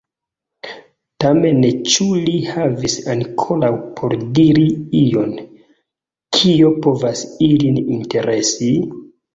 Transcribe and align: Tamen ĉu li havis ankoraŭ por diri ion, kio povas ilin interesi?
Tamen 1.23 1.67
ĉu 1.95 2.07
li 2.21 2.33
havis 2.55 2.95
ankoraŭ 3.17 3.71
por 4.01 4.17
diri 4.41 4.67
ion, 5.05 5.39
kio 6.41 6.77
povas 6.89 7.27
ilin 7.53 7.83
interesi? 7.99 8.77